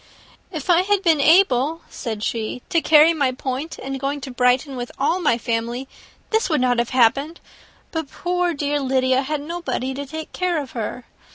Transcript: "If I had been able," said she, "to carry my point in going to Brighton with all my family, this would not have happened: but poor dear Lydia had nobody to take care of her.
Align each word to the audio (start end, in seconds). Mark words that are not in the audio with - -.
"If 0.51 0.67
I 0.71 0.81
had 0.81 1.03
been 1.03 1.19
able," 1.21 1.81
said 1.87 2.23
she, 2.23 2.63
"to 2.69 2.81
carry 2.81 3.13
my 3.13 3.31
point 3.31 3.77
in 3.77 3.99
going 3.99 4.19
to 4.21 4.31
Brighton 4.31 4.75
with 4.75 4.91
all 4.97 5.19
my 5.21 5.37
family, 5.37 5.87
this 6.31 6.49
would 6.49 6.59
not 6.59 6.79
have 6.79 6.89
happened: 6.89 7.39
but 7.91 8.09
poor 8.09 8.55
dear 8.55 8.79
Lydia 8.79 9.21
had 9.21 9.41
nobody 9.41 9.93
to 9.93 10.07
take 10.07 10.33
care 10.33 10.59
of 10.59 10.71
her. 10.71 11.05